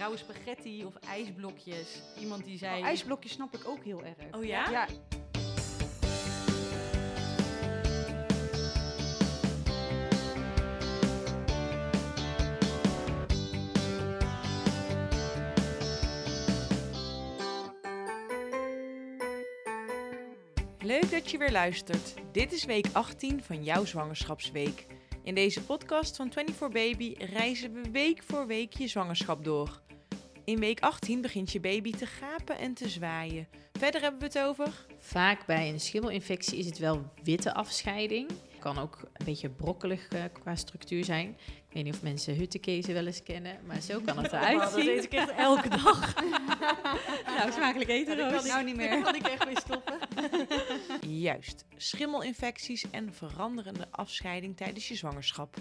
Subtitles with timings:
[0.00, 2.02] rauwe spaghetti of ijsblokjes.
[2.20, 2.80] Iemand die zei...
[2.80, 4.16] Oh, ijsblokjes snap ik ook heel erg.
[4.36, 4.70] Oh ja?
[4.70, 4.86] Ja,
[20.82, 22.14] Leuk dat je weer luistert.
[22.32, 24.86] Dit is week 18 van jouw zwangerschapsweek.
[25.22, 29.80] In deze podcast van 24 Baby reizen we week voor week je zwangerschap door.
[30.44, 33.48] In week 18 begint je baby te gapen en te zwaaien.
[33.72, 38.30] Verder hebben we het over Vaak bij een schimmelinfectie is het wel witte afscheiding.
[38.58, 41.28] Kan ook een beetje brokkelig eh, qua structuur zijn.
[41.46, 44.72] Ik weet niet of mensen huttenkezen wel eens kennen, maar zo kan het eruit dat
[44.72, 44.88] zien.
[44.88, 46.14] eet ik echt elke dag.
[47.38, 48.32] Nou, smakelijk eten, Roos.
[48.32, 49.02] kan nou niet Daar meer.
[49.12, 49.98] kan ik echt mee stoppen.
[51.08, 55.56] juist schimmelinfecties en veranderende afscheiding tijdens je zwangerschap.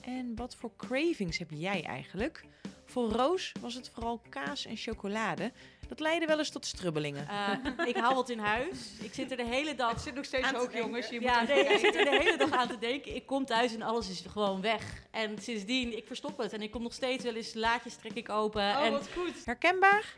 [0.00, 2.44] En wat voor cravings heb jij eigenlijk?
[2.84, 5.52] Voor Roos was het vooral kaas en chocolade.
[5.88, 7.28] Dat leidde wel eens tot strubbelingen.
[7.28, 8.92] Eh, ik haal wat in huis.
[9.00, 9.90] Ik zit er de hele dag...
[9.90, 10.78] het zit nog steeds denken.
[10.78, 11.08] jongens.
[11.08, 13.14] Je ja, moet nee, ik zit er de hele dag aan te denken.
[13.14, 15.06] Ik kom thuis en alles is gewoon weg.
[15.10, 16.52] En sindsdien, ik verstop het.
[16.52, 18.62] En ik kom nog steeds wel eens, laadjes trek ik open.
[18.62, 19.44] Oh, en wat goed.
[19.44, 20.16] Herkenbaar?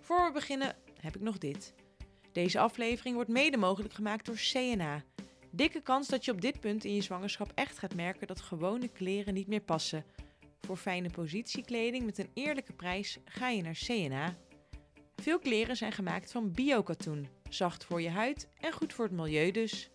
[0.00, 1.74] Voor we beginnen heb ik nog dit.
[2.32, 5.02] Deze aflevering wordt mede mogelijk gemaakt door CNA.
[5.50, 8.88] Dikke kans dat je op dit punt in je zwangerschap echt gaat merken dat gewone
[8.88, 10.04] kleren niet meer passen.
[10.64, 14.36] Voor fijne positiekleding met een eerlijke prijs ga je naar CNA.
[15.16, 17.28] Veel kleren zijn gemaakt van biokatoen.
[17.48, 19.90] Zacht voor je huid en goed voor het milieu dus.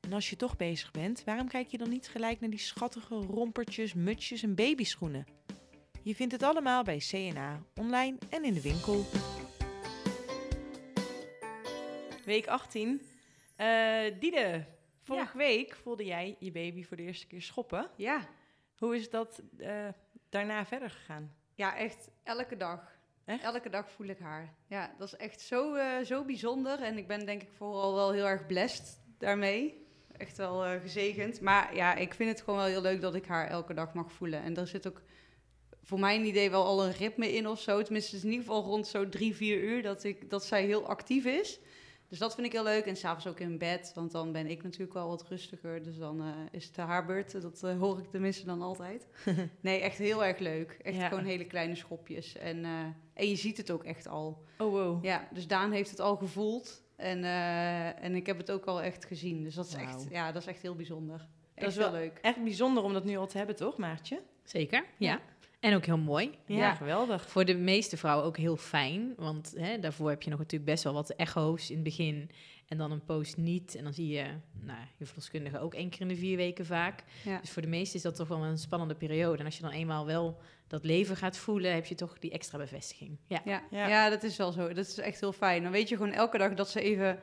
[0.00, 3.14] En als je toch bezig bent, waarom kijk je dan niet gelijk naar die schattige
[3.14, 5.26] rompertjes, mutsjes en babyschoenen?
[6.02, 9.04] Je vindt het allemaal bij CNA, online en in de winkel.
[12.24, 13.00] Week 18.
[13.56, 14.66] Eh Diede,
[15.02, 17.90] vorige week voelde jij je baby voor de eerste keer schoppen.
[17.96, 18.28] Ja.
[18.74, 19.88] Hoe is dat eh,
[20.28, 21.34] daarna verder gegaan?
[21.54, 22.92] ja, echt elke dag.
[23.24, 23.42] Echt?
[23.42, 24.54] Elke dag voel ik haar.
[24.66, 26.82] Ja, dat is echt zo, eh, zo bijzonder.
[26.82, 29.86] En ik ben denk ik vooral wel heel erg blessed daarmee.
[30.16, 31.40] Echt wel eh, gezegend.
[31.40, 34.12] Maar ja, ik vind het gewoon wel heel leuk dat ik haar elke dag mag
[34.12, 34.42] voelen.
[34.42, 35.02] En er zit ook
[35.82, 37.82] voor mijn idee wel al een ritme in of zo.
[37.82, 41.24] Tenminste, in ieder geval rond zo drie, vier uur dat, ik, dat zij heel actief
[41.24, 41.60] is.
[42.14, 42.84] Dus dat vind ik heel leuk.
[42.86, 45.82] En s'avonds ook in bed, want dan ben ik natuurlijk wel wat rustiger.
[45.82, 47.42] Dus dan eh, is het haar beurt.
[47.42, 49.06] Dat eh, hoor ik tenminste dan altijd.
[49.60, 50.78] Nee, echt heel erg leuk.
[50.82, 51.08] Echt Ja.
[51.08, 52.36] gewoon hele kleine schopjes.
[52.36, 52.70] En, eh,
[53.14, 54.42] en je ziet het ook echt al.
[54.58, 55.04] Oh wow.
[55.04, 56.82] Ja, dus Daan heeft het al gevoeld.
[56.96, 59.42] En, eh, en ik heb het ook al echt gezien.
[59.42, 61.26] Dus dat is, echt, ja, dat is echt heel bijzonder.
[61.54, 62.18] Echt is wel wel- leuk.
[62.22, 64.20] Echt bijzonder om dat nu al te hebben, toch, Maartje?
[64.44, 65.20] Zeker, ja.
[65.64, 66.30] En ook heel mooi.
[66.46, 66.74] Ja, Ja.
[66.74, 67.28] geweldig.
[67.30, 70.84] Voor de meeste vrouwen ook heel fijn, want hè, daarvoor heb je nog natuurlijk best
[70.84, 72.30] wel wat echo's in het begin.
[72.68, 73.74] En dan een post niet.
[73.74, 74.24] En dan zie je,
[74.60, 77.04] nou, je verloskundige ook één keer in de vier weken vaak.
[77.24, 77.38] Ja.
[77.40, 79.38] Dus voor de meesten is dat toch wel een spannende periode.
[79.38, 82.58] En als je dan eenmaal wel dat leven gaat voelen, heb je toch die extra
[82.58, 83.18] bevestiging.
[83.26, 83.40] Ja.
[83.44, 83.86] Ja, Ja.
[83.88, 84.10] ja.
[84.10, 84.68] dat is wel zo.
[84.68, 85.62] Dat is echt heel fijn.
[85.62, 87.18] Dan weet je gewoon elke dag dat ze even...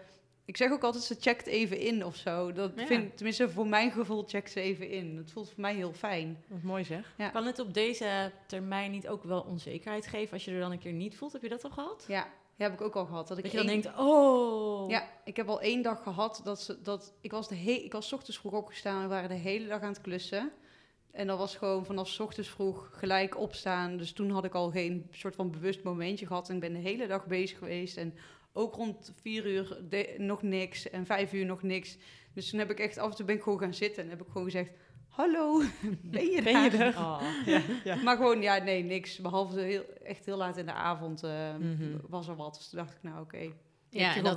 [0.51, 2.51] Ik zeg ook altijd, ze checkt even in of zo.
[2.51, 2.85] Dat Ja.
[2.85, 5.15] vind, tenminste, voor mijn gevoel checkt ze even in.
[5.15, 6.43] Dat voelt voor mij heel fijn.
[6.47, 7.13] Wat mooi zeg.
[7.17, 7.29] Ja.
[7.29, 10.79] kan het op deze termijn niet ook wel onzekerheid geven als je er dan een
[10.79, 11.31] keer niet voelt?
[11.33, 12.05] Heb je dat al gehad?
[12.07, 13.27] Ja, heb ik ook al gehad.
[13.27, 14.89] Dat, ik Dat je dan één- denkt, oh.
[14.89, 17.91] Ja, ik heb al één dag gehad dat ze dat ik was de he ik
[17.91, 20.51] was 's ochtends vroeg opgestaan, we waren de hele dag aan het klussen.
[21.11, 23.97] En dat was gewoon vanaf 's ochtends vroeg gelijk opstaan.
[23.97, 26.49] Dus toen had ik al geen soort van bewust momentje gehad.
[26.49, 27.97] En ik ben de hele dag bezig geweest.
[27.97, 28.13] En
[28.53, 30.89] ook rond vier uur de- nog niks.
[30.89, 31.97] En vijf uur nog niks.
[32.33, 34.03] Dus toen heb ik echt af en toe ben ik gewoon gaan zitten.
[34.03, 34.69] En heb ik gewoon gezegd:
[35.07, 35.61] Hallo,
[36.03, 36.97] ben je Ben je er?
[36.97, 37.21] Oh.
[38.03, 39.17] Maar gewoon, ja, nee, niks.
[39.17, 41.97] Behalve heel, echt heel laat in de avond eh, Mhm.
[42.07, 42.55] was er wat.
[42.55, 43.37] Dus toen dacht ik, nou oké.
[43.37, 43.53] Ik
[43.89, 44.35] Ja, heb je gewoon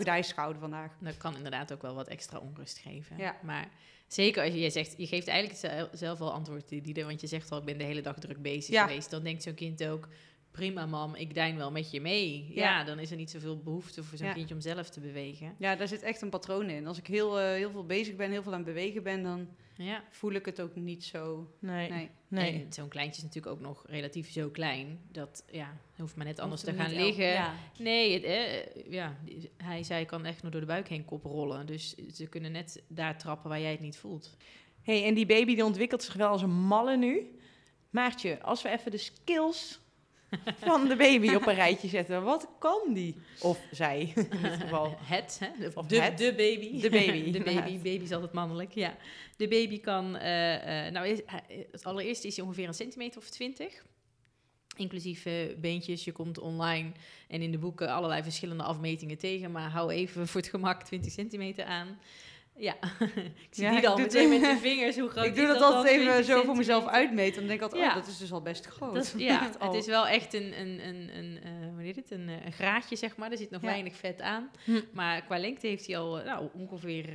[0.59, 0.93] vandaag.
[1.01, 3.17] Dat kan inderdaad ook wel wat extra onrust geven.
[3.19, 3.37] Ja.
[3.43, 3.69] Maar
[4.07, 7.27] zeker als je, je zegt, je geeft eigenlijk zel- zelf al antwoord, die, want je
[7.27, 8.87] zegt al, ik ben de hele dag druk bezig Ja.
[8.87, 9.11] geweest.
[9.11, 10.09] Dan denkt zo'n kind ook,
[10.55, 12.47] prima mam, ik dein wel met je mee.
[12.49, 12.85] Ja, Ja.
[12.85, 14.33] dan is er niet zoveel behoefte voor zo'n Ja.
[14.33, 15.55] kindje om zelf te bewegen.
[15.59, 16.87] Ja, daar zit echt een patroon in.
[16.87, 19.49] Als ik heel, eh, heel veel bezig ben, heel veel aan het bewegen ben, dan
[19.77, 20.05] Ja.
[20.11, 21.51] voel ik het ook niet zo.
[21.59, 21.91] Nee.
[21.91, 22.11] Nee.
[22.29, 22.53] Nee.
[22.65, 26.39] En zo'n kleintje is natuurlijk ook nog relatief zo klein, dat ja, hoeft maar net
[26.39, 27.27] anders Hoeft te gaan liggen.
[27.27, 27.55] Ja.
[27.79, 29.17] Nee, het, eh, ja,
[29.57, 31.67] hij zei, ik kan echt nog door de buik heen kop rollen.
[31.67, 34.37] Dus ze kunnen net daar trappen waar jij het niet voelt.
[34.83, 37.39] hey, en die baby die ontwikkelt zich wel als een malle nu.
[37.91, 39.81] Maartje, als we even de skills
[40.57, 43.17] van de baby op een rijtje zetten, wat kan die?
[43.41, 44.97] Of zij, in dit geval.
[45.03, 45.49] Het, hè?
[45.59, 46.19] De, Of de, het.
[46.19, 46.81] de baby.
[46.81, 47.77] De baby, de baby.
[47.77, 48.97] Baby is altijd mannelijk, ja.
[49.37, 50.17] De baby kan...
[50.17, 51.21] eh, eh, nou, is-
[51.71, 53.85] het allereerste is hij ongeveer een centimeter of twintig.
[54.77, 56.05] Inclusief eh, beentjes.
[56.05, 56.93] Je komt online
[57.29, 59.51] en in de boeken allerlei verschillende afmetingen tegen.
[59.53, 61.99] Maar hou even voor het gemak 20 centimeter aan.
[62.57, 62.75] Ja,
[63.49, 64.99] ik zie Ja, die dan meteen met de vingers.
[64.99, 67.35] Hoe groot ik doe dat altijd even 20 zo voor mezelf uitmeten.
[67.39, 67.89] Dan denk ik altijd, Ja.
[67.89, 68.95] oh, dat is dus al best groot.
[68.95, 72.11] Dat ja, het is wel echt een, een, een, een, eh, hoe heet het?
[72.11, 73.31] Een, eh, een graadje, zeg maar.
[73.31, 73.67] Er zit nog Ja.
[73.67, 74.51] weinig vet aan.
[74.65, 74.81] Hm.
[74.93, 77.07] Maar qua lengte heeft hij al eh, nou, ongeveer,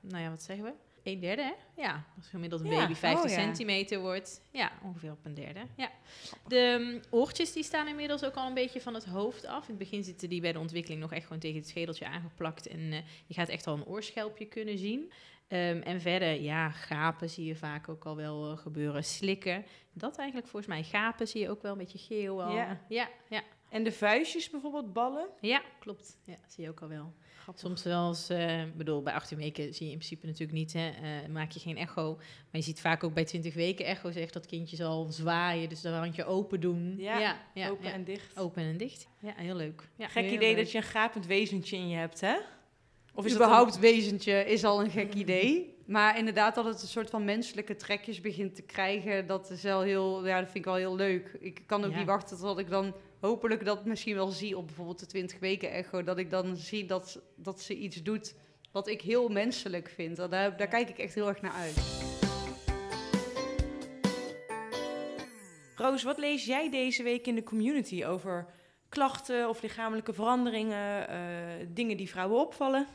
[0.00, 0.72] nou ja, wat zeggen we?
[1.12, 1.82] Een derde, hè?
[1.82, 2.76] Ja, als gemiddeld een Ja.
[2.80, 3.42] baby 50 Oh, ja.
[3.42, 4.40] centimeter wordt.
[4.52, 5.60] Ja, ongeveer op een derde.
[5.76, 5.90] Ja.
[6.46, 9.62] De mm, oortjes die staan inmiddels ook al een beetje van het hoofd af.
[9.62, 12.66] In het begin zitten die bij de ontwikkeling nog echt gewoon tegen het schedeltje aangeplakt.
[12.66, 15.12] En eh, je gaat echt al een oorschelpje kunnen zien.
[15.48, 19.04] Ehm, en verder, ja, gapen zie je vaak ook al wel eh, gebeuren.
[19.04, 20.82] Slikken, dat eigenlijk volgens mij.
[20.82, 22.54] Gapen zie je ook wel een beetje geel al.
[22.54, 22.80] Ja.
[22.88, 23.42] ja, ja.
[23.68, 25.28] En de vuistjes bijvoorbeeld, ballen.
[25.40, 26.18] Ja, klopt.
[26.24, 27.12] Ja, zie je ook al wel.
[27.54, 30.88] Soms wel eens, eh, bedoel, bij 18 weken zie je in principe natuurlijk niet, hè,
[30.88, 32.14] eh, maak je geen echo.
[32.16, 35.80] Maar je ziet vaak ook bij 20 weken echo's echt dat kindjes al zwaaien, dus
[35.80, 36.94] dat handje open doen.
[36.98, 37.92] Ja, ja, ja, Open ja.
[37.92, 38.38] en dicht.
[38.38, 39.08] Open en dicht.
[39.20, 39.88] Ja, heel leuk.
[39.96, 40.56] Ja, Gek heel idee leuk.
[40.56, 42.36] dat je een gapend wezentje in je hebt, hè?
[43.18, 45.76] Of is überhaupt wezentje is al een gek idee.
[45.86, 49.80] Maar inderdaad dat het een soort van menselijke trekjes begint te krijgen, dat is wel
[49.80, 51.36] heel, ja, dat vind ik wel heel leuk.
[51.40, 51.96] Ik kan ook Ja.
[51.98, 55.70] niet wachten tot ik dan hopelijk dat misschien wel zie op bijvoorbeeld de 20 weken
[55.70, 58.34] echo, dat ik dan zie dat, dat ze iets doet
[58.72, 60.16] wat ik heel menselijk vind.
[60.16, 61.76] Daar, daar kijk ik echt heel erg naar uit.
[65.76, 68.46] Roos, wat lees jij deze week in de community over
[68.88, 71.18] klachten of lichamelijke veranderingen, eh,
[71.68, 72.86] dingen die vrouwen opvallen?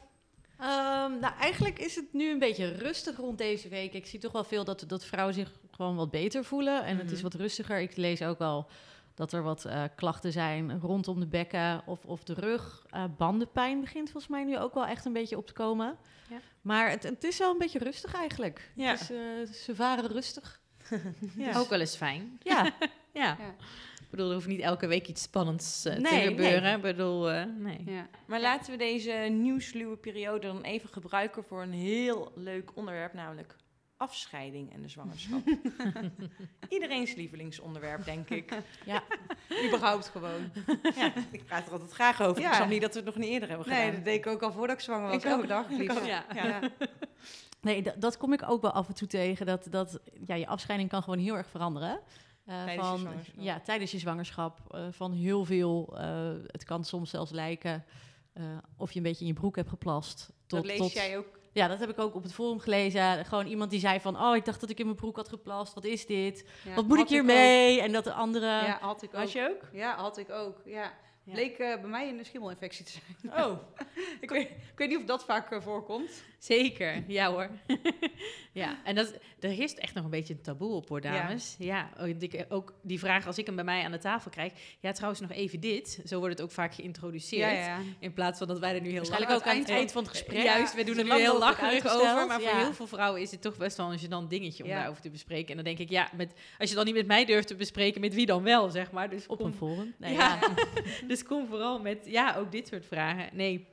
[0.59, 3.93] Ehm, nou, eigenlijk is het nu een beetje rustig rond deze week.
[3.93, 6.83] Ik zie toch wel veel dat, dat vrouwen zich gewoon wat beter voelen.
[6.83, 7.23] En het is Mhm.
[7.23, 7.79] wat rustiger.
[7.79, 8.69] Ik lees ook al
[9.15, 12.85] dat er wat eh, klachten zijn rondom de bekken of, of de rug.
[12.89, 15.97] Eh, bandenpijn begint volgens mij nu ook wel echt een beetje op te komen.
[16.29, 16.37] Ja.
[16.61, 18.71] Maar het, het is wel een beetje rustig eigenlijk.
[18.75, 18.91] Ja.
[18.91, 20.61] Het is, eh, ze varen rustig.
[21.37, 21.57] Ja.
[21.59, 22.37] Ook wel eens fijn.
[22.43, 22.71] Ja,
[23.13, 23.37] Ja.
[24.13, 24.19] Ja.
[24.19, 26.61] Ik bedoel, er hoeft niet elke week iets spannends eh, te Nee, gebeuren.
[26.63, 26.75] nee.
[26.75, 27.83] Ik bedoel, eh, nee.
[27.85, 28.07] Ja.
[28.27, 33.55] Maar laten we deze nieuwsluwe periode dan even gebruiken voor een heel leuk onderwerp, namelijk
[33.97, 35.41] afscheiding en de zwangerschap.
[36.69, 38.53] Iedereen's lievelingsonderwerp, denk ik.
[39.67, 40.51] Überhaupt gewoon.
[40.95, 42.37] Ja, ik praat er altijd graag over.
[42.37, 42.53] Ik Ja.
[42.53, 43.95] snap niet dat we het nog niet eerder hebben Nee, gedaan.
[43.95, 45.15] dat deed ik ook al voordat ik zwanger was.
[45.23, 45.31] Ik ook.
[45.35, 45.69] Elke dag.
[45.69, 46.05] Liefst.
[46.05, 46.25] Ja.
[46.35, 46.59] Ja.
[47.61, 49.45] nee, dat, dat kom ik ook wel af en toe tegen.
[49.45, 51.99] Dat, dat ja, je afscheiding kan gewoon heel erg veranderen.
[52.45, 53.35] Eh, Tijdens je van, zwangerschap.
[53.37, 54.59] Ja, tijdens je zwangerschap.
[54.71, 55.93] eh, van heel veel.
[55.97, 57.85] eh, het kan soms zelfs lijken
[58.77, 60.25] of je een beetje in je broek hebt geplast.
[60.47, 61.39] Tot, Dat lees tot, jij ook.
[61.51, 63.25] Ja, dat heb ik ook op het forum gelezen.
[63.25, 64.21] Gewoon iemand die zei van...
[64.21, 65.73] Oh, ik dacht dat ik in mijn broek had geplast.
[65.73, 66.49] Wat is dit?
[66.65, 67.81] Ja, Wat moet ik hiermee?
[67.81, 68.45] En dat de andere...
[68.45, 69.19] Ja, had ik ook.
[69.19, 69.69] Had je ook?
[69.79, 70.61] Ja, had ik ook.
[70.65, 70.93] Ja.
[71.25, 71.33] Ja.
[71.33, 73.43] Bleek eh, bij mij een schimmelinfectie te zijn.
[73.45, 73.57] Oh,
[74.21, 76.23] Ik weet, ik weet niet of dat vaak eh, voorkomt.
[76.37, 77.49] Zeker, ja hoor.
[78.51, 81.11] ja, en dat, er is echt nog een beetje een taboe op hoor, Ja.
[81.11, 81.55] dames.
[81.59, 84.53] Ja, ook, die, ook die vraag als ik hem bij mij aan de tafel krijg.
[84.79, 86.01] Ja, trouwens nog even dit.
[86.05, 87.69] Zo wordt het ook vaak geïntroduceerd.
[87.99, 89.91] In plaats van dat wij er nu heel Waarschijnlijk lang ook aan het eind- eind
[89.91, 90.43] van het gesprek.
[90.43, 92.27] Juist, we doen er nu heel lacherig over.
[92.27, 92.57] Maar voor ja.
[92.57, 94.75] heel veel vrouwen is het toch best wel een gênant dingetje om Ja.
[94.77, 95.49] daarover te bespreken.
[95.49, 98.01] En dan denk ik, ja, met, als je dan niet met mij durft te bespreken,
[98.01, 99.09] met wie dan wel, zeg maar.
[99.09, 99.93] Dus Op kom- een forum.
[99.97, 100.39] Nee, ja.
[101.13, 103.29] dus kom vooral met, ja, ook dit soort vragen.
[103.33, 103.67] Nee,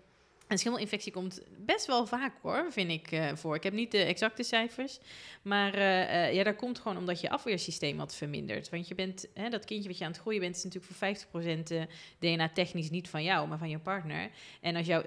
[0.48, 3.54] een schimmelinfectie komt best wel vaak hoor, vind ik eh, voor.
[3.54, 4.98] Ik heb niet de exacte cijfers,
[5.42, 8.69] maar eh, eh, ja, dat komt gewoon omdat je afweersysteem wat vermindert.
[8.69, 11.08] Want je bent, hè, dat kindje wat je aan het groeien bent, is natuurlijk voor
[11.08, 11.82] 50% eh,
[12.19, 14.31] DNA-technisch niet van jou, maar van je partner.
[14.60, 15.02] En als jouw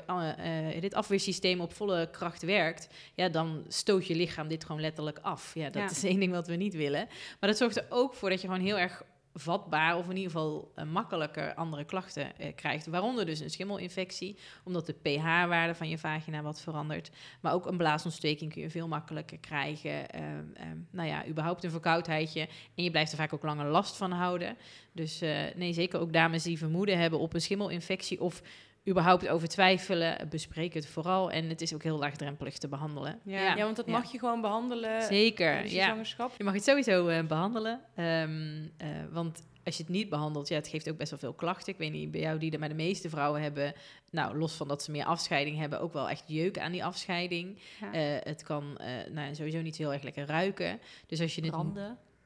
[0.79, 5.51] dit afweersysteem op volle kracht werkt, ja, dan stoot je lichaam dit gewoon letterlijk af.
[5.55, 5.89] Ja, dat Ja.
[5.89, 7.07] is één ding wat we niet willen.
[7.39, 9.03] Maar dat zorgt er ook voor dat je gewoon heel erg
[9.33, 12.85] vatbaar of in ieder geval eh, makkelijker andere klachten eh, krijgt.
[12.85, 17.11] Waaronder dus een schimmelinfectie, omdat de pH-waarde van je vagina wat verandert.
[17.41, 20.09] Maar ook een blaasontsteking kun je veel makkelijker krijgen.
[20.09, 22.47] Ehm, ehm, nou ja, überhaupt een verkoudheidje.
[22.75, 24.57] En je blijft er vaak ook langer last van houden.
[24.91, 28.41] Dus eh, nee, zeker ook dames die vermoeden hebben op een schimmelinfectie of
[28.89, 31.31] überhaupt over twijfelen, bespreek het vooral.
[31.31, 33.19] En het is ook heel laagdrempelig te behandelen.
[33.23, 33.55] Ja.
[33.55, 33.91] ja, want dat Ja.
[33.91, 35.85] mag je gewoon behandelen Zeker, je ja.
[35.85, 36.31] zwangerschap.
[36.37, 37.79] Je mag het sowieso eh, behandelen.
[37.95, 41.33] ehm, eh, want als je het niet behandelt, ja, het geeft ook best wel veel
[41.33, 41.73] klachten.
[41.73, 43.73] Ik weet niet bij jou die er, maar de meeste vrouwen hebben,
[44.11, 47.57] nou, los van dat ze meer afscheiding hebben, ook wel echt jeuk aan die afscheiding.
[47.81, 47.93] Ja.
[47.93, 48.77] Eh, het kan
[49.11, 50.79] nou, sowieso niet heel erg lekker ruiken.
[51.07, 51.51] Dus als je dit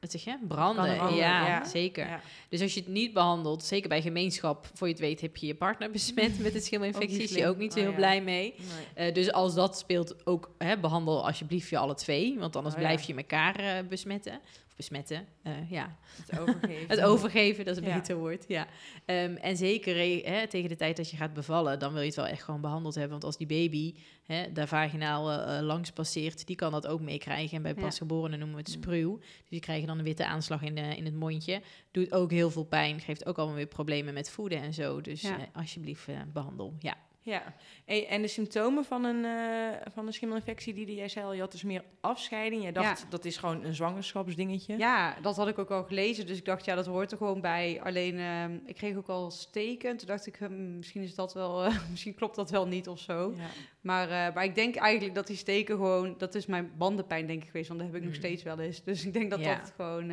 [0.00, 0.38] Wat zeg je?
[0.46, 1.14] Branden.
[1.16, 1.64] Ja, ja.
[1.64, 2.06] zeker.
[2.06, 2.20] Ja.
[2.48, 5.46] Dus als je het niet behandelt, zeker bij gemeenschap, voor je het weet, heb je
[5.46, 7.22] je partner besmet met de schimmelinfectie.
[7.22, 7.98] Is je ook niet zo Oh, heel ja.
[7.98, 8.54] blij mee.
[8.94, 9.08] Nee.
[9.08, 12.38] Eh, dus als dat speelt, ook hè, behandel alsjeblieft je alle twee.
[12.38, 14.40] Want anders Oh, blijf je elkaar eh, besmetten.
[14.78, 15.96] Besmetten, eh, ja.
[16.26, 16.88] Het overgeven.
[16.88, 17.94] Het overgeven, dat is een Ja.
[17.96, 18.66] beter woord, ja.
[19.04, 19.96] Ehm, en zeker
[20.30, 22.60] hè, tegen de tijd dat je gaat bevallen, dan wil je het wel echt gewoon
[22.60, 23.12] behandeld hebben.
[23.12, 23.94] Want als die baby
[24.26, 27.56] hè, daar vaginaal eh, eh, langs passeert, die kan dat ook meekrijgen.
[27.56, 29.16] En bij pasgeborenen noemen we het spruw.
[29.18, 31.60] Dus die krijgen dan een witte aanslag in, de, in het mondje.
[31.90, 35.00] Doet ook heel veel pijn, geeft ook allemaal weer problemen met voeden en zo.
[35.00, 35.36] Dus Ja.
[35.52, 36.96] alsjeblieft eh, behandel, ja.
[37.28, 37.54] Ja,
[37.84, 41.40] en, de symptomen van een, eh, van een schimmelinfectie die, die jij zei al, je
[41.40, 42.62] had dus meer afscheiding.
[42.62, 43.06] Jij dacht, Ja.
[43.08, 44.76] dat is gewoon een zwangerschapsdingetje.
[44.78, 46.26] Ja, dat had ik ook al gelezen.
[46.26, 47.80] Dus ik dacht, ja, dat hoort er gewoon bij.
[47.84, 49.96] Alleen, ehm, ik kreeg ook al steken.
[49.96, 52.98] Toen dacht ik, hm, misschien is dat wel, eh, misschien klopt dat wel niet of
[52.98, 53.32] zo.
[53.36, 53.42] Ja.
[53.80, 57.42] Maar, eh, maar ik denk eigenlijk dat die steken gewoon, dat is mijn bandenpijn denk
[57.42, 58.18] ik geweest, want dat heb ik nog Mm.
[58.18, 58.82] steeds wel eens.
[58.84, 59.54] Dus ik denk dat Ja.
[59.56, 60.10] dat gewoon,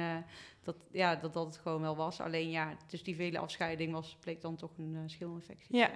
[0.65, 2.19] dat, ja, dat dat het gewoon wel was.
[2.19, 5.77] Alleen ja, dus die vele afscheiding was, bleek dan toch een uh, schillinfectie.
[5.77, 5.91] Ja,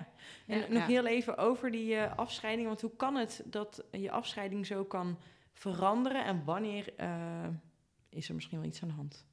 [0.47, 0.85] en Ja, nog ja.
[0.85, 2.67] heel even over die eh, afscheiding.
[2.67, 5.17] Want hoe kan het dat je afscheiding zo kan
[5.53, 6.25] veranderen?
[6.25, 7.47] En wanneer eh,
[8.09, 9.25] is er misschien wel iets aan de hand?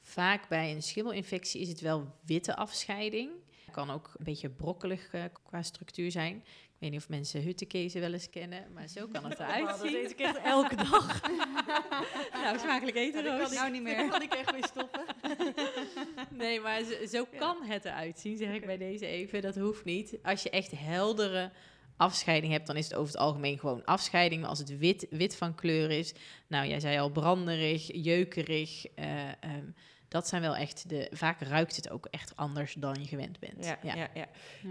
[0.00, 3.30] Vaak bij een schimmelinfectie is het wel witte afscheiding.
[3.74, 6.36] Kan ook een beetje brokkelig eh, qua structuur zijn.
[6.36, 9.78] Ik weet niet of mensen huttenkezen wel eens kennen, maar zo kan het eruit dat
[9.80, 9.94] zien.
[9.96, 11.20] eet ik echt elke dag.
[12.42, 13.48] nou, smakelijk eten, Ja, dat Roos.
[13.48, 13.96] kan Nou niet meer.
[13.96, 15.04] Daar kan ik echt mee stoppen.
[16.30, 19.42] Nee, maar zo, zo kan het eruit zien, zeg ik bij deze even.
[19.42, 20.18] Dat hoeft niet.
[20.22, 21.50] Als je echt heldere
[21.96, 24.40] afscheiding hebt, dan is het over het algemeen gewoon afscheiding.
[24.40, 26.14] Maar als het wit, wit van kleur is,
[26.48, 28.86] nou, jij zei al branderig, jeukerig.
[28.94, 29.64] eh, ehm,
[30.14, 31.08] dat zijn wel echt de.
[31.10, 33.64] Vaak ruikt het ook echt anders dan je gewend bent.
[33.64, 33.94] Ja, ja.
[33.94, 34.26] ja, Ja.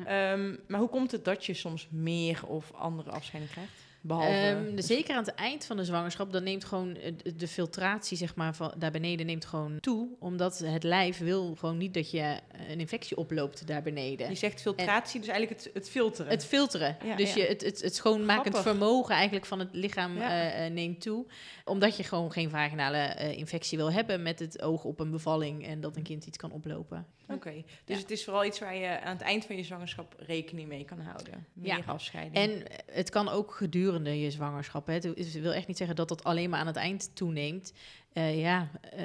[0.05, 3.71] Ehm, maar hoe komt het dat je soms meer of andere afscheiding krijgt?
[4.05, 4.29] Behalve...
[4.31, 6.98] Ehm, de- zeker aan het eind van de zwangerschap, dan neemt gewoon
[7.36, 10.07] de, filtratie, zeg maar, van daar beneden neemt gewoon toe.
[10.19, 14.29] Omdat het lijf wil gewoon niet dat je eh, een infectie oploopt daar beneden.
[14.29, 16.31] je zegt filtratie, dus eigenlijk het, het filteren.
[16.31, 16.98] Het filteren.
[17.05, 17.41] Ja, dus ja.
[17.43, 18.72] Je, het, het, het schoonmakend Grappig.
[18.72, 20.29] vermogen eigenlijk van het lichaam Ja.
[20.29, 21.25] eh, eh, neemt toe.
[21.65, 25.81] Omdat je gewoon geen vaginale infectie wil hebben met het oog op een bevalling en
[25.81, 27.05] dat een kind iets kan oplopen.
[27.27, 27.51] Oké,
[27.86, 28.01] dus Ja.
[28.01, 31.00] het is vooral iets waar je aan het eind van je zwangerschap rekening mee kan
[31.00, 31.46] houden.
[31.53, 31.84] Meer Ja.
[31.86, 32.36] afscheiding.
[32.36, 34.88] En het kan ook gedurende je zwangerschap.
[34.88, 34.94] Hè.
[34.94, 37.74] Het wil echt niet zeggen dat dat alleen maar aan het eind toeneemt.
[38.13, 39.03] Eh, ja, eh,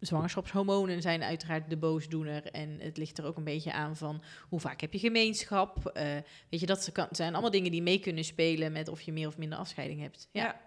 [0.00, 2.44] zwangerschapshormonen zijn uiteraard de boosdoener.
[2.46, 5.86] En het ligt er ook een beetje aan van hoe vaak heb je gemeenschap.
[5.86, 6.04] Eh,
[6.48, 9.38] weet je, dat zijn allemaal dingen die mee kunnen spelen met of je meer of
[9.38, 10.28] minder afscheiding hebt.
[10.32, 10.42] Ja.
[10.42, 10.60] Ja.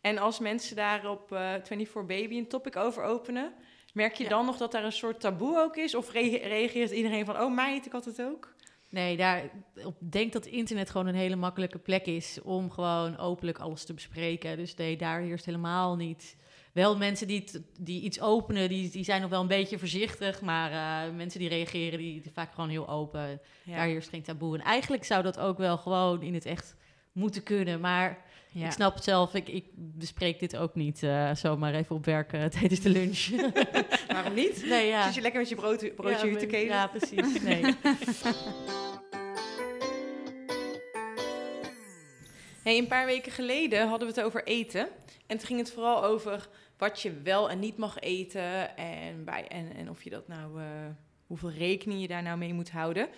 [0.00, 3.52] En als mensen daar op eh 24 Baby een topic over openen,
[3.92, 4.28] merk je Ja.
[4.28, 5.94] dan nog dat daar een soort taboe ook is?
[5.94, 8.54] Of re- reageert iedereen van, oh meid, ik had het ook?
[8.88, 9.44] Nee, daar,
[9.74, 13.94] ik denk dat internet gewoon een hele makkelijke plek is om gewoon openlijk alles te
[13.94, 14.56] bespreken.
[14.56, 16.36] Dus nee, daar heerst helemaal niet.
[16.72, 20.40] Wel mensen die, het- die iets openen, die, die zijn nog wel een beetje voorzichtig.
[20.40, 20.70] Maar
[21.06, 23.40] eh, mensen die reageren, die, die vaak gewoon heel open.
[23.64, 23.76] Ja.
[23.76, 24.58] Daar heerst geen taboe.
[24.58, 26.76] En eigenlijk zou dat ook wel gewoon in het echt
[27.12, 27.42] moeten
[27.80, 28.66] Maar Ja.
[28.66, 32.32] ik snap het zelf, ik, ik bespreek dit ook niet eh, zomaar even op werk
[32.32, 33.28] eh, tijdens de lunch.
[34.08, 34.64] Waarom niet?
[34.66, 35.04] nee, ja.
[35.04, 36.66] Zit je lekker met je brood, broodje ja, te kelen?
[36.66, 37.40] Ja, precies.
[37.42, 37.74] Nee.
[42.62, 44.88] Hey, een paar weken geleden hadden we het over eten.
[45.26, 48.76] En toen ging het vooral over wat je wel en niet mag eten.
[48.76, 50.66] En, bij, en, en of je dat nou, eh,
[51.26, 53.08] hoeveel rekening je daar nou mee moet houden.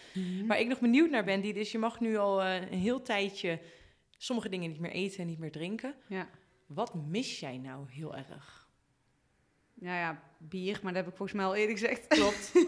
[0.46, 3.58] Waar ik nog benieuwd naar ben, die dus je mag nu al een heel tijdje
[4.18, 5.94] sommige dingen niet meer eten en niet meer drinken.
[6.08, 6.28] Ja.
[6.66, 8.68] Wat mis jij nou heel erg?
[9.74, 12.06] Nou ja, bier, maar dat heb ik volgens mij al eerder gezegd.
[12.06, 12.52] Klopt.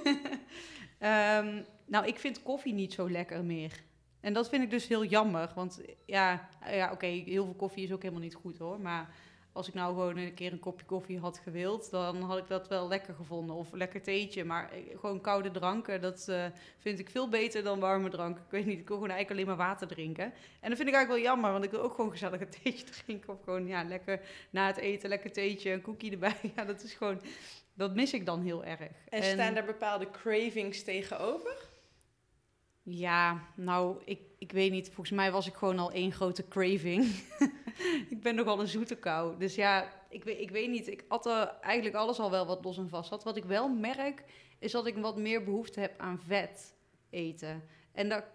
[0.99, 3.83] Ehm, nou, ik vind koffie niet zo lekker meer.
[4.21, 5.53] En dat vind ik dus heel jammer.
[5.55, 8.81] Want ja, ja oké, heel veel koffie is ook helemaal niet goed hoor.
[8.81, 9.15] Maar
[9.57, 12.69] als ik nou gewoon een keer een kopje koffie had gewild, dan had ik dat
[12.69, 13.57] wel lekker gevonden.
[13.57, 14.45] Of lekker theetje.
[14.45, 16.45] Maar eh, gewoon koude dranken, dat eh,
[16.79, 18.37] vind ik veel beter dan warme drank.
[18.39, 20.25] Ik weet niet, ik wil gewoon eigenlijk alleen maar water drinken.
[20.61, 22.85] En dat vind ik eigenlijk wel jammer, want ik wil ook gewoon gezellig een theetje
[23.05, 23.33] drinken.
[23.33, 24.21] Of gewoon, ja, lekker
[24.51, 26.35] na het eten, lekker theetje, een koekje erbij.
[26.57, 27.21] Ja, dat is gewoon,
[27.75, 28.81] dat mis ik dan heel erg.
[29.09, 31.69] En, staan daar bepaalde cravings tegenover?
[32.83, 34.87] Ja, nou, ik, ik weet niet.
[34.87, 37.05] Volgens mij was ik gewoon al één grote craving.
[38.15, 39.39] ik ben nogal een zoete kou.
[39.39, 40.89] Dus ja, ik weet, ik weet niet.
[40.89, 43.25] Ik er eigenlijk alles al wel wat los en vast had.
[43.25, 44.25] Wat ik wel merk,
[44.59, 46.75] is dat ik wat meer behoefte heb aan vet
[47.11, 47.65] eten.
[47.93, 48.29] En daar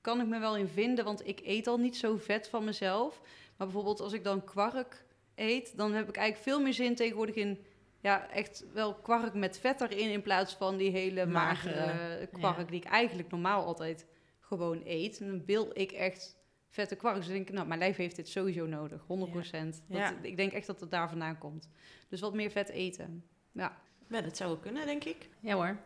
[0.00, 3.20] kan ik me wel in vinden, want ik eet al niet zo vet van mezelf.
[3.56, 5.04] Maar bijvoorbeeld als ik dan kwark
[5.34, 7.64] eet, dan heb ik eigenlijk veel meer zin tegenwoordig in...
[8.00, 12.58] Ja, echt wel kwark met vet erin in plaats van die hele magere, Magere, kwark
[12.58, 12.64] ja.
[12.64, 14.06] die ik eigenlijk normaal altijd
[14.48, 15.20] gewoon eet.
[15.20, 16.36] En dan wil ik echt
[16.68, 17.16] vette kwark.
[17.16, 19.82] Dus dan denk ik, nou, mijn lijf heeft dit sowieso nodig, 100 procent.
[19.88, 20.18] Ja.
[20.22, 21.68] Ik denk echt dat het daar vandaan komt.
[22.08, 23.24] Dus wat meer vet eten.
[23.52, 23.78] Ja,
[24.10, 25.28] Ja, dat zou ook kunnen, denk ik.
[25.40, 25.78] Ja hoor.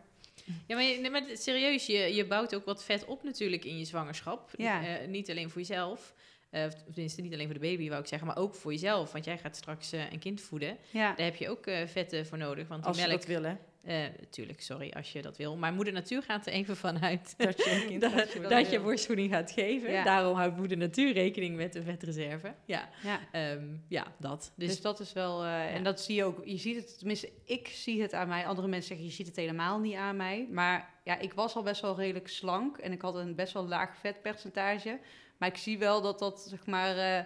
[0.66, 3.85] Ja, maar, je, maar serieus, je, je bouwt ook wat vet op natuurlijk in je
[3.85, 4.50] zwangerschap.
[4.57, 4.87] Ja.
[4.87, 6.14] Eh, niet alleen voor jezelf,
[6.50, 9.12] eh, of tenminste niet alleen voor de baby wou ik zeggen, maar ook voor jezelf.
[9.12, 10.76] Want jij gaat straks eh, een kind voeden.
[10.90, 11.14] ja.
[11.14, 13.19] Daar heb je ook eh, vetten voor nodig, want die Als ze melk...
[13.19, 13.59] dat willen.
[13.82, 15.56] Eh, Natuurlijk, sorry als je dat wil.
[15.56, 19.50] Maar moeder natuur gaat er even vanuit Dat je een dat, dat je borstvoeding gaat
[19.50, 19.92] geven.
[19.92, 20.04] Ja.
[20.04, 22.54] Daarom houdt moeder natuur rekening met de vetreserve.
[22.64, 23.20] Ja, Ja.
[23.32, 24.52] Ehm, ja dat.
[24.56, 27.30] Dus, Dus, dat is wel, eh, en dat zie je ook, je ziet het, tenminste,
[27.44, 28.46] ik zie het aan mij.
[28.46, 30.48] Andere mensen zeggen, je ziet het helemaal niet aan mij.
[30.50, 33.66] Maar ja, ik was al best wel redelijk slank en ik had een best wel
[33.66, 34.98] laag vetpercentage.
[35.38, 37.24] Maar ik zie wel dat dat, zeg maar, eh,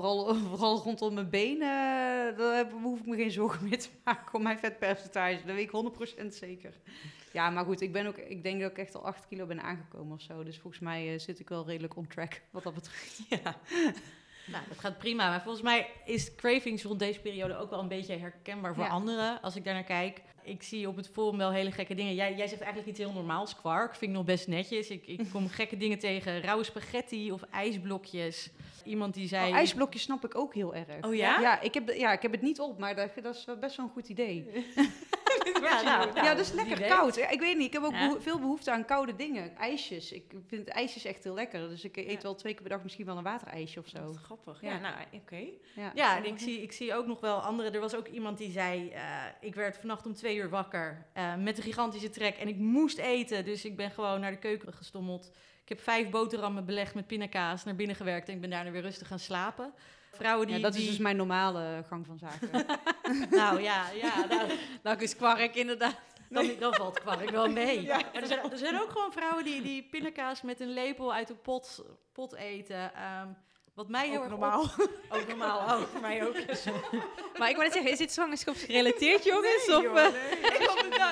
[0.00, 4.34] vooral, vooral rondom mijn benen, eh, daar hoef ik me geen zorgen meer te maken
[4.34, 5.46] om mijn vetpercentage.
[5.46, 6.72] Dat weet ik 100% zeker.
[7.32, 9.62] Ja, maar goed, ik, ben ook, ik denk dat ik echt al 8 kilo ben
[9.62, 10.44] aangekomen of zo.
[10.44, 13.20] Dus volgens mij eh, zit ik wel redelijk on track wat dat betreft.
[13.42, 13.56] Ja.
[14.46, 15.28] Nou, dat gaat prima.
[15.28, 18.90] Maar volgens mij is cravings rond deze periode ook wel een beetje herkenbaar voor Ja.
[18.90, 19.42] anderen.
[19.42, 20.20] Als ik daar naar kijk.
[20.42, 22.14] Ik zie op het forum wel hele gekke dingen.
[22.14, 23.96] Jij, jij zegt eigenlijk iets heel normaals, kwark.
[23.96, 24.90] Vind ik nog best netjes.
[24.90, 26.40] Ik, ik kom gekke dingen tegen.
[26.40, 28.50] Rauwe spaghetti of ijsblokjes.
[28.84, 29.50] Iemand die zei...
[29.50, 31.04] Oh, ijsblokjes snap ik ook heel erg.
[31.04, 31.40] Oh ja?
[31.40, 33.86] Ja, ik heb, ja, ik heb het niet op, maar dat, dat is best wel
[33.86, 34.46] een goed idee.
[35.62, 37.16] Ja, nou, ja, dat is lekker koud.
[37.16, 38.06] Ik weet niet, ik heb ook Ja.
[38.08, 39.56] beho- veel behoefte aan koude dingen.
[39.56, 40.12] IJsjes.
[40.12, 41.68] Ik vind ijsjes echt heel lekker.
[41.68, 42.20] Dus ik eet Ja.
[42.20, 44.04] wel twee keer per dag misschien wel een waterijsje of zo.
[44.04, 44.60] Wat grappig.
[44.60, 45.44] Ja, nou, oké.
[45.74, 45.92] Ja.
[45.94, 47.70] Ja, en ik zie, ik zie ook nog wel andere.
[47.70, 49.02] Er was ook iemand die zei: eh,
[49.40, 52.98] Ik werd vannacht om twee uur wakker eh, met een gigantische trek en ik moest
[52.98, 53.44] eten.
[53.44, 55.30] Dus ik ben gewoon naar de keuken gestommeld.
[55.62, 58.82] Ik heb vijf boterhammen belegd met pindakaas naar binnen gewerkt en ik ben daarna weer
[58.82, 59.72] rustig gaan slapen.
[60.16, 60.56] Vrouwen die.
[60.56, 62.66] Ja, dat is dus mijn normale gang van zaken.
[63.30, 64.50] Nou ja, ja nou,
[64.82, 65.94] nou is kwark inderdaad.
[66.30, 67.86] dan, dan valt kwark wel mee.
[67.86, 71.26] Maar er zijn, er zijn ook gewoon vrouwen die, die pindakaas met een lepel uit
[71.28, 72.94] de pot, pot eten.
[72.94, 73.26] Ehm,
[73.74, 74.60] wat mij heel Ook erg normaal.
[74.62, 75.58] op- ook normaal.
[75.58, 76.34] Oh, voor mij ook.
[77.38, 79.68] Maar ik wou net zeggen, is dit zwangerschapsgerelateerd, jongens?
[79.68, 80.12] of, joh, eh,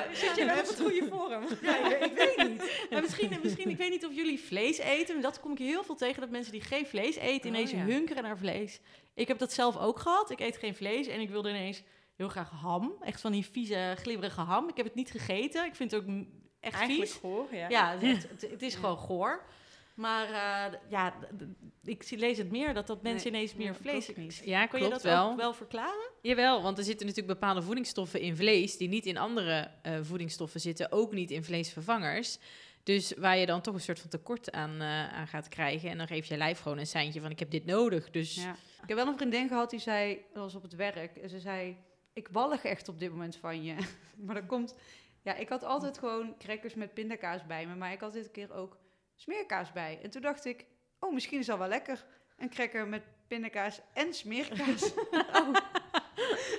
[0.00, 1.42] Nou, zit je wel op het goede forum?
[1.62, 2.86] Ja, ik, ik weet niet.
[2.90, 5.14] Maar misschien, misschien, ik weet niet of jullie vlees eten.
[5.14, 7.70] Maar dat kom ik heel veel tegen, dat mensen die geen vlees eten Oh, ineens
[7.70, 7.76] ja.
[7.78, 8.80] hunkeren naar vlees.
[9.14, 10.30] Ik heb dat zelf ook gehad.
[10.30, 11.82] Ik eet geen vlees en ik wilde ineens
[12.16, 12.94] heel graag ham.
[13.00, 14.68] Echt van die vieze, glibberige ham.
[14.68, 15.64] Ik heb het niet gegeten.
[15.64, 16.06] Ik vind het ook
[16.60, 17.20] echt Eigenlijk vies.
[17.20, 17.68] goor, ja.
[17.68, 19.42] Ja, het, het- het- het is gewoon goor.
[19.94, 21.14] Maar eh, ja,
[21.84, 24.14] ik zie- lees het meer dat dat mensen Nee, ineens meer vlees...
[24.16, 24.42] niet.
[24.44, 25.30] Ja, Kon je dat wel.
[25.30, 26.10] ook wel verklaren?
[26.22, 30.60] Jawel, want er zitten natuurlijk bepaalde voedingsstoffen in vlees die niet in andere eh, voedingsstoffen
[30.60, 32.38] zitten, ook niet in vleesvervangers.
[32.82, 35.90] Dus waar je dan toch een soort van tekort aan, eh, aan gaat krijgen.
[35.90, 38.10] En dan geeft je lijf gewoon een seintje van ik heb dit nodig.
[38.10, 38.56] Dus Ja.
[38.82, 41.40] Ik heb wel een vriendin gehad die zei, dat was op het werk, en ze
[41.40, 41.76] zei,
[42.12, 43.74] ik wallig echt op dit moment van je.
[44.24, 44.74] maar dat komt,
[45.22, 48.52] ja, ik had altijd gewoon crackers met pindakaas bij me, maar ik had dit keer
[48.54, 48.76] ook
[49.14, 49.98] smeerkaas bij.
[50.02, 50.64] En toen dacht ik,
[50.98, 52.04] oh, misschien is dat wel lekker.
[52.38, 54.94] Een cracker met pindakaas en smeerkaas.
[55.40, 55.56] oh.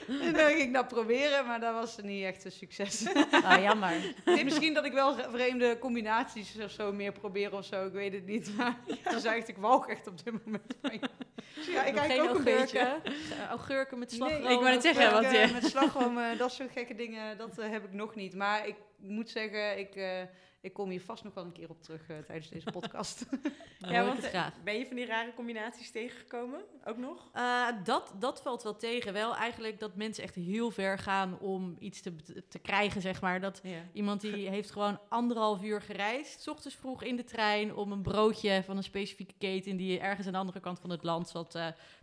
[0.07, 3.05] En dan ging ik dat proberen, maar dat was niet echt een succes.
[3.43, 4.13] Ah, jammer.
[4.43, 8.25] Misschien dat ik wel vreemde combinaties of zo meer probeer of zo, ik weet het
[8.25, 8.55] niet.
[8.57, 8.77] Maar
[9.11, 10.99] toen zei ik, ik walg echt op dit moment van.
[11.55, 12.79] Dus ja, ik kijk ook een beetje.
[12.79, 13.47] augurken?
[13.49, 14.41] Augurken met slagroom?
[14.43, 17.57] Nee, ik wou of, zeggen, want je- met slagroom, eh, dat soort gekke dingen, dat
[17.57, 18.35] eh, heb ik nog niet.
[18.35, 20.21] Maar ik moet zeggen, ik, eh,
[20.65, 23.25] ik kom hier vast nog wel een keer op terug eh, tijdens deze podcast.
[23.87, 24.53] Ja, want eh, graag.
[24.63, 26.59] ben je van die rare combinaties tegengekomen?
[26.83, 27.29] Ook nog?
[27.33, 29.13] Eh, dat, dat valt wel tegen.
[29.13, 32.15] Wel eigenlijk dat mensen echt heel ver gaan om iets te,
[32.49, 33.41] te krijgen, zeg maar.
[33.41, 33.79] Dat Ja.
[33.93, 38.01] iemand die heeft gewoon anderhalf uur gereisd, 's ochtends vroeg in de trein, om een
[38.01, 41.51] broodje van een specifieke keten die ergens aan de andere kant van het land zat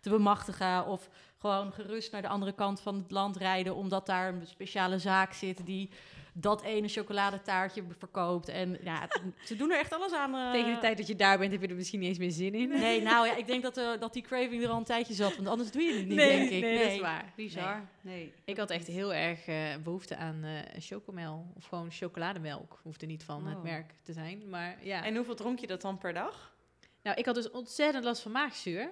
[0.01, 0.87] te bemachtigen.
[0.87, 4.99] Of gewoon gerust naar de andere kant van het land rijden, omdat daar een speciale
[4.99, 5.91] zaak zit die
[6.33, 8.49] dat ene chocoladetaartje verkoopt.
[8.49, 9.09] En ja,
[9.45, 10.35] ze doen er echt alles aan.
[10.35, 12.31] eh, tegen de tijd dat je daar bent, heb je er misschien niet eens meer
[12.31, 12.69] zin in.
[12.69, 15.37] Nee, nou ja, ik denk dat, eh, dat die craving er al een tijdje zat,
[15.37, 16.61] want anders doe je het niet, nee, denk ik.
[16.61, 17.33] nee, dat is waar.
[17.37, 17.89] Bizar.
[18.01, 18.33] Nee.
[18.45, 21.53] Ik had echt heel erg eh, behoefte aan eh chocomel.
[21.57, 22.81] Of gewoon chocolademelk.
[22.83, 23.63] Hoefde niet van het Oh.
[23.63, 24.49] merk te zijn.
[24.49, 25.05] Maar ja.
[25.05, 26.55] En hoeveel dronk je dat dan per dag?
[27.03, 28.91] Nou, ik had dus ontzettend last van maagzuur.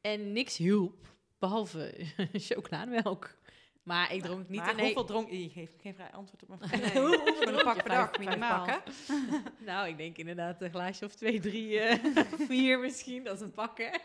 [0.00, 1.06] En niks hielp,
[1.38, 1.94] behalve
[2.32, 3.34] chocolademelk.
[3.84, 5.48] Maar ik dronk niet maar he- hoeveel dronk je?
[5.50, 6.92] geeft geen vrij antwoord op mijn vraag.
[6.92, 7.02] Nee.
[7.02, 8.66] Hoeveel Gewoon een pak per dag, minimaal.
[9.58, 11.98] Nou, ik denk inderdaad een glaasje of twee, drie, eh,
[12.48, 13.24] vier misschien.
[13.24, 14.00] Dat is een pakken.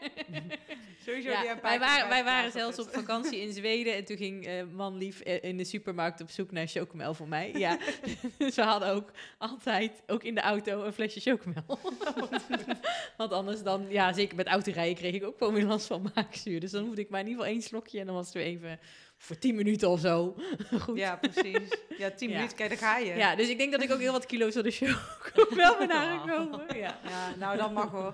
[1.06, 3.96] Sowieso Ja, die een wij, waren, wij waren zelfs op vakantie in Zweden.
[3.96, 7.28] En toen ging eh man lief eh, in de supermarkt op zoek naar chocomel voor
[7.28, 7.52] mij.
[7.54, 7.78] Ja,
[8.54, 11.80] ze hadden ook altijd, ook in de auto, een flesje chocomel.
[13.18, 16.60] Want anders dan, ja, zeker met autorijden kreeg ik ook wel weer last van maagzuur.
[16.60, 18.46] Dus dan hoefde ik maar in ieder geval één slokje en dan was het weer
[18.46, 18.80] even
[19.22, 20.36] voor tien minuten of zo.
[20.82, 20.98] Goed.
[20.98, 21.78] Ja, precies.
[21.98, 22.36] Ja, tien Ja.
[22.36, 23.14] minuten, kijk, daar ga je.
[23.16, 26.78] Ja, dus ik denk dat ik ook heel wat kilo's van de chocomel ben aangekomen.
[26.78, 27.00] Ja.
[27.10, 28.14] Ja, nou, dat mag hoor.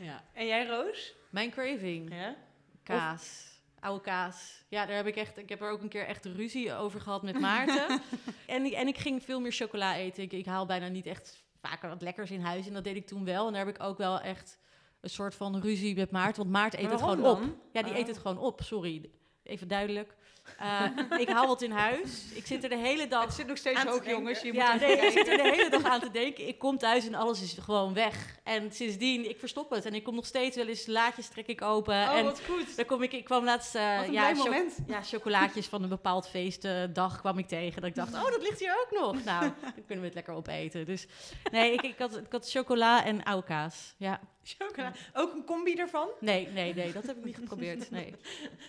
[0.00, 0.24] Ja.
[0.32, 1.14] En jij, Roos?
[1.30, 2.14] Mijn craving.
[2.14, 2.36] Ja?
[2.82, 3.52] Kaas.
[3.80, 4.64] Oude kaas.
[4.68, 5.38] Ja, daar heb ik echt.
[5.38, 8.00] Ik heb er ook een keer echt ruzie over gehad met Maarten.
[8.46, 10.22] en, ik, en ik ging veel meer chocola eten.
[10.22, 12.66] Ik, ik haal bijna niet echt vaker wat lekkers in huis.
[12.66, 13.46] En dat deed ik toen wel.
[13.46, 14.58] En daar heb ik ook wel echt
[15.00, 16.36] een soort van ruzie met Maarten.
[16.42, 17.38] Want Maarten eet het gewoon op.
[17.40, 17.56] dan?
[17.72, 17.98] Ja, die Oh.
[17.98, 18.60] eet het gewoon op.
[18.62, 19.10] Sorry.
[19.44, 20.14] Even duidelijk.
[20.58, 20.84] Eh,
[21.18, 22.32] ik haal wat in huis.
[22.34, 23.24] Ik zit er de hele dag...
[23.24, 24.40] Het zit nog steeds hoog, jongens.
[24.40, 26.48] Je Ja, moet nee, ik zit er de hele dag aan te denken.
[26.48, 28.38] Ik kom thuis en alles is gewoon weg.
[28.42, 29.84] En sindsdien, ik verstop het.
[29.84, 31.94] En ik kom nog steeds wel eens, laadjes trek ik open.
[31.94, 32.76] Oh, en wat goed.
[32.76, 33.74] dan kom ik, ik kwam laatst...
[33.74, 37.80] een ja, cho- ja, chocolaatjes van een bepaald feestdag kwam ik tegen.
[37.80, 39.24] Dat ik dacht, oh, dat ligt hier ook nog.
[39.24, 40.86] Nou, dan kunnen we het lekker opeten.
[40.86, 41.06] Dus
[41.52, 43.94] nee, ik, ik, had, ik had chocola en oude kaas.
[43.98, 44.92] Ja, Chocola.
[45.12, 46.08] Ook een combi ervan.
[46.20, 47.90] nee, nee, nee, dat heb ik niet geprobeerd.
[47.94, 48.14] Nee.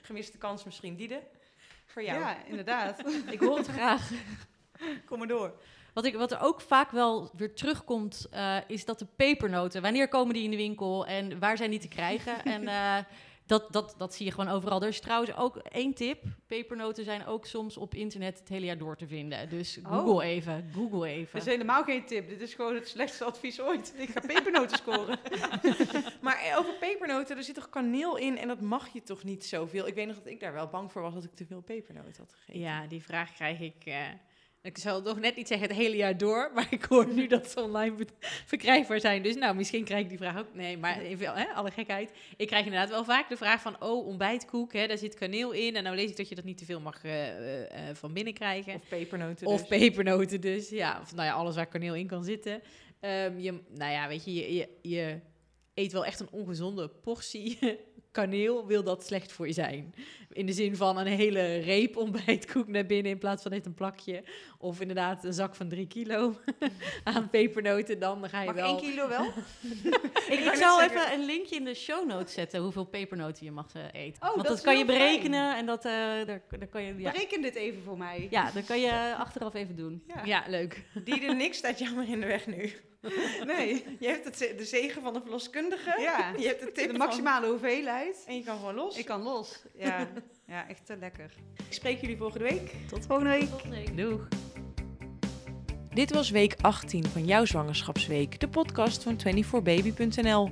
[0.02, 0.96] Gemiste kans misschien.
[0.96, 1.22] Diede,
[1.86, 2.20] voor jou.
[2.20, 3.04] Ja, inderdaad.
[3.32, 4.12] Ik hoor het graag.
[5.06, 5.54] Kom maar door.
[5.94, 10.08] Wat, ik, wat er ook vaak wel weer terugkomt, eh, is dat de pepernoten, wanneer
[10.08, 12.44] komen die in de winkel en waar zijn die te krijgen?
[12.44, 12.98] en eh,
[13.46, 14.82] dat, dat, dat zie je gewoon overal.
[14.82, 16.24] Er is trouwens ook één tip.
[16.48, 19.50] Pepernoten zijn ook soms op internet het hele jaar door te vinden.
[19.50, 19.92] Dus Oh.
[19.92, 21.32] Google even, Google even.
[21.40, 22.30] Dat is helemaal geen tip.
[22.30, 23.94] Dit is gewoon het slechtste advies ooit.
[23.98, 25.20] Ik ga pepernoten scoren.
[26.22, 29.46] Maar eh, over pepernoten, er zit toch kaneel in en dat mag je toch niet
[29.46, 29.88] zoveel?
[29.88, 32.16] Ik weet nog dat ik daar wel bang voor was dat ik te veel pepernoten
[32.18, 32.62] had gegeten.
[32.62, 33.86] Ja, die vraag krijg ik.
[33.86, 33.96] eh,
[34.66, 37.48] ik zal nog net niet zeggen het hele jaar door, maar ik hoor nu dat
[37.48, 37.96] ze online
[38.46, 39.24] verkrijgbaar zijn.
[39.24, 40.54] Dus nou, misschien krijg ik die vraag ook.
[40.54, 42.12] Nee, maar even, hè, alle gekheid.
[42.38, 45.76] Ik krijg inderdaad wel vaak de vraag van, oh, ontbijtkoek, hè, daar zit kaneel in.
[45.76, 48.14] En nou lees ik dat je dat niet te veel mag eh, eh, eh, van
[48.14, 48.76] binnen krijgen.
[48.76, 49.68] Of pepernoten Of dus.
[49.68, 51.00] pepernoten dus, ja.
[51.02, 52.62] Of nou ja, alles waar kaneel in kan zitten.
[53.00, 55.20] Ehm, je, nou ja, weet je, je, je, je
[55.74, 57.60] eet wel echt een ongezonde portie
[58.12, 58.68] kaneel.
[58.68, 59.94] Wil dat slecht voor je zijn?
[60.36, 63.74] In de zin van een hele reep ontbijtkoek naar binnen in plaats van net een
[63.74, 64.24] plakje.
[64.58, 66.36] Of inderdaad een zak van drie kilo
[67.04, 68.00] aan pepernoten.
[68.00, 68.66] Dan ga je Mag wel...
[68.66, 69.26] één kilo wel?
[70.30, 73.52] Ik, ik zal zeggen- even een linkje in de show notes zetten hoeveel pepernoten je
[73.52, 74.22] mag eh, eten.
[74.22, 74.98] Oh, Want dat dat, is kan je fijn.
[74.98, 76.26] berekenen en dat, eh, daar,
[76.60, 76.96] daar kan je...
[76.98, 77.12] Ja.
[77.12, 78.28] Bereken dit even voor mij.
[78.30, 80.04] ja, dat kan je achteraf even doen.
[80.08, 80.22] Ja.
[80.26, 80.84] Ja, leuk.
[81.04, 82.72] Diede, niks staat jammer in de weg nu.
[83.46, 83.84] Nee.
[84.00, 86.02] Je hebt het, de zegen van de verloskundige.
[86.02, 86.34] Ja.
[86.38, 88.24] Je hebt de tip De van- maximale hoeveelheid.
[88.28, 88.98] En je kan gewoon los.
[88.98, 89.64] Ik kan los.
[89.78, 90.08] Ja,
[90.54, 91.34] ja echt te lekker.
[91.68, 92.76] Ik spreek jullie volgende week.
[92.88, 93.50] Tot volgende week.
[93.50, 93.98] Tot leuk.
[93.98, 94.28] Doeg.
[95.90, 100.50] Dit was week 18 van jouw zwangerschapsweek, de podcast van 24baby.nl.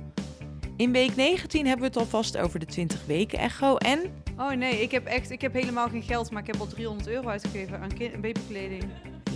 [0.76, 4.82] In week 19 hebben we het alvast over de 20 weken echo en Oh nee,
[4.82, 7.80] ik heb echt ik heb helemaal geen geld, maar ik heb al 300 euro uitgegeven
[7.80, 8.84] aan babykleding.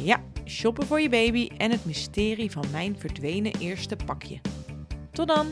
[0.02, 4.40] ja, shoppen voor je baby en het mysterie van mijn verdwenen eerste pakje.
[5.12, 5.46] Tot dan!